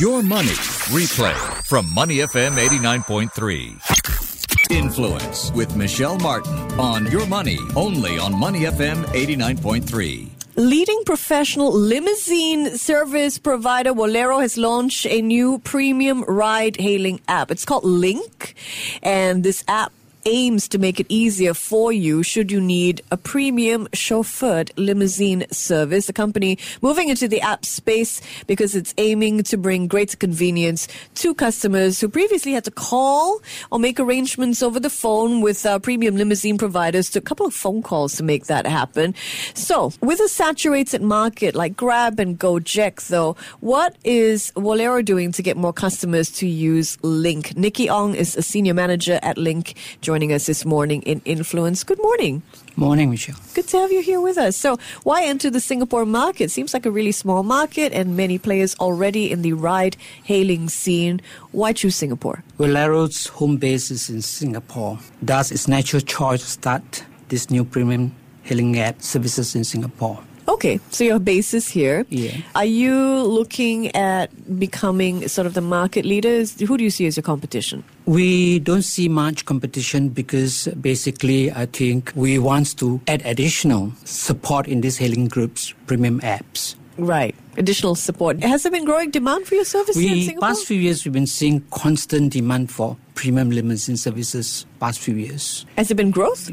[0.00, 0.48] Your Money
[0.90, 4.72] Replay from Money FM 89.3.
[4.72, 10.30] Influence with Michelle Martin on Your Money only on Money FM 89.3.
[10.56, 17.52] Leading professional limousine service provider Walero has launched a new premium ride hailing app.
[17.52, 18.56] It's called Link,
[19.00, 19.92] and this app
[20.26, 26.06] aims to make it easier for you should you need a premium chauffeured limousine service.
[26.06, 31.34] The company moving into the app space because it's aiming to bring greater convenience to
[31.34, 33.40] customers who previously had to call
[33.70, 37.10] or make arrangements over the phone with uh, premium limousine providers.
[37.10, 39.14] To a couple of phone calls to make that happen.
[39.54, 45.42] So, with a saturated market like Grab and Gojek, though, what is Walero doing to
[45.42, 47.56] get more customers to use Link?
[47.56, 49.74] Nikki Ong is a senior manager at Link
[50.14, 51.82] joining us this morning in Influence.
[51.82, 52.40] Good morning.
[52.76, 53.34] Morning, Michelle.
[53.52, 54.56] Good to have you here with us.
[54.56, 56.52] So, why enter the Singapore market?
[56.52, 61.20] Seems like a really small market and many players already in the ride hailing scene.
[61.50, 62.44] Why choose Singapore?
[62.58, 65.00] Well, Walero's home base is in Singapore.
[65.20, 70.22] Thus, it's natural choice to start this new premium hailing app services in Singapore.
[70.54, 72.06] Okay, so your base is here.
[72.10, 72.36] Yeah.
[72.54, 76.58] Are you looking at becoming sort of the market leaders?
[76.60, 77.82] Who do you see as your competition?
[78.06, 84.68] We don't see much competition because basically, I think we want to add additional support
[84.68, 86.76] in these hailing groups, premium apps.
[86.96, 87.34] Right.
[87.56, 88.40] Additional support.
[88.42, 90.48] Has there been growing demand for your services here in We Singapore?
[90.48, 94.64] past few years we've been seeing constant demand for premium limousine services.
[94.80, 96.50] Past few years, Has there been growth?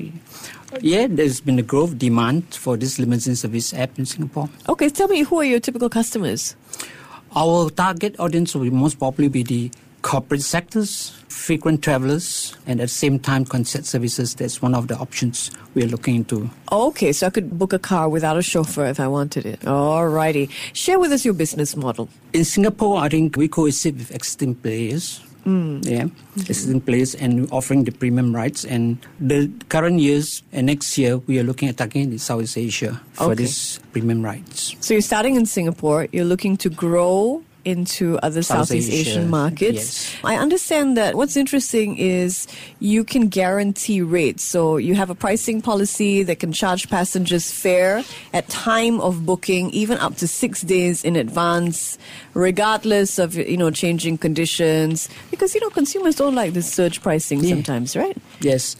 [0.81, 4.49] yeah, there's been a growth demand for this limousine service app in Singapore.
[4.69, 6.55] Okay, tell me who are your typical customers?
[7.35, 12.87] Our target audience will most probably be the corporate sectors, frequent travelers, and at the
[12.87, 14.35] same time, concert services.
[14.35, 16.49] That's one of the options we are looking into.
[16.71, 19.59] Okay, so I could book a car without a chauffeur if I wanted it.
[19.61, 20.49] Alrighty.
[20.73, 22.09] Share with us your business model.
[22.33, 25.21] In Singapore, I think we coexist with existing players.
[25.45, 25.83] Mm.
[25.83, 26.39] Yeah, mm-hmm.
[26.41, 28.63] existing players and offering the premium rights.
[28.63, 33.01] And the current years and next year, we are looking at targeting in Southeast Asia
[33.13, 33.35] for Okay.
[33.35, 34.75] these premium rights.
[34.81, 40.13] So you're starting in Singapore, you're looking to grow into other Southeast Southeast Asian markets.
[40.13, 40.15] yes.
[40.23, 42.47] I understand that what's interesting is
[42.79, 44.43] you can guarantee rates.
[44.43, 49.69] So you have a pricing policy that can charge passengers fare at time of booking,
[49.71, 51.97] even up to six days in advance,
[52.33, 55.09] regardless of you know changing conditions.
[55.29, 57.49] Because you know consumers don't like this surge pricing Yeah.
[57.55, 58.17] sometimes, right?
[58.41, 58.75] Yes.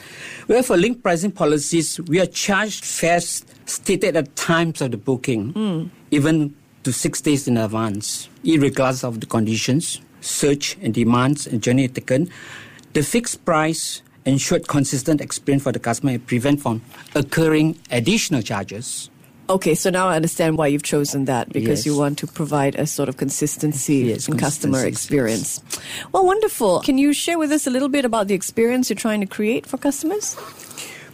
[0.48, 5.52] Well, for link pricing policies, we are charged fares stated at times of the booking,
[5.54, 5.86] hmm.
[6.12, 6.54] even
[6.84, 12.30] to six days in advance, regardless of the conditions, search and demands and journey taken.
[12.94, 16.82] The fixed price ensured consistent experience for the customer and prevent from
[17.16, 19.10] occurring additional charges.
[19.50, 21.86] Okay, so now I understand why you've chosen that because Yes.
[21.86, 25.60] you want to provide a sort of consistency Yes, in customer experience.
[26.14, 26.80] Well, wonderful.
[26.82, 29.66] Can you share with us a little bit about the experience you're trying to create
[29.66, 30.38] for customers?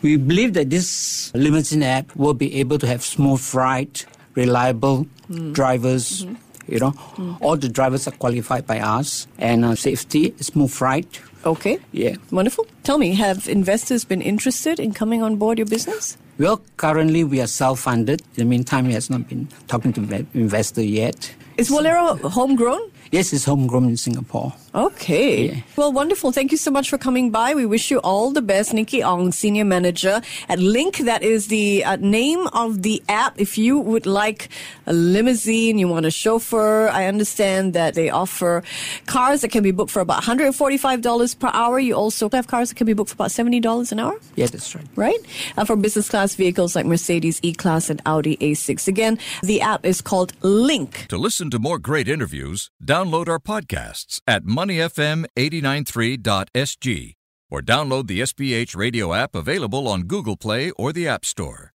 [0.04, 4.04] We believe that this limousine app will be able to have smooth ride,
[4.38, 5.52] reliable mm.
[5.52, 6.24] drivers.
[6.24, 6.36] Mm-hmm.
[6.68, 7.38] You know, mm.
[7.40, 11.08] all the drivers are qualified by us, and uh, safety, smooth ride.
[11.46, 11.80] Okay.
[11.94, 12.18] Yeah.
[12.30, 12.68] Wonderful.
[12.84, 16.18] Tell me, have investors been interested in coming on board your business?
[16.38, 18.20] Well, currently we are self-funded.
[18.20, 21.34] In the meantime, he has not been talking to investor yet.
[21.56, 22.92] Is Walero homegrown?
[23.12, 24.54] Yes, it's homegrown in Singapore.
[24.76, 25.48] Okay.
[25.48, 25.62] Yeah.
[25.76, 26.32] Well, wonderful.
[26.32, 27.56] Thank you so much for coming by.
[27.56, 28.74] We wish you all the best.
[28.74, 30.98] Nikki Ong, Senior Manager at Link.
[31.00, 33.40] That is the uh, name of the app.
[33.40, 34.50] If you would like
[34.86, 38.62] a limousine, you want a chauffeur, I understand that they offer
[39.06, 41.80] cars that can be booked for about $145 per hour.
[41.80, 44.76] You also have cars that can be booked for about $70 an hour Yeah, that's
[44.76, 44.86] right.
[44.96, 45.20] right?
[45.58, 48.88] Uh, for business class vehicles like Mercedes E Class and Audi A6.
[48.88, 51.08] Again, the app is called Link.
[51.10, 57.14] To listen to more great interviews, download our podcasts at moneyfm893.sg
[57.52, 61.76] or download the SPH radio app available on Google Play or the App Store.